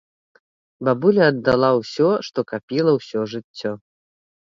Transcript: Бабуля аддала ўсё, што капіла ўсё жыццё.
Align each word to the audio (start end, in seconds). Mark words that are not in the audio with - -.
Бабуля 0.89 1.27
аддала 1.33 1.69
ўсё, 1.81 2.09
што 2.31 2.39
капіла 2.55 2.91
ўсё 2.99 3.19
жыццё. 3.39 3.71